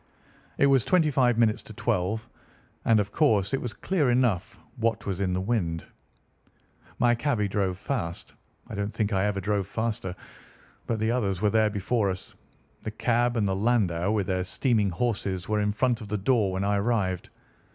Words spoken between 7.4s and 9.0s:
drove fast. I don't